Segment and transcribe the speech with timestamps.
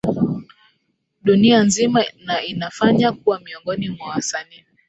[1.23, 4.63] Dunia nzima na inafanya kuwa miongoni mwa wasanii